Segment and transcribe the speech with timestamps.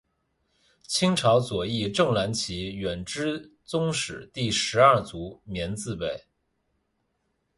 [0.87, 6.25] 清朝左翼正蓝旗远支宗室第十二族绵字辈。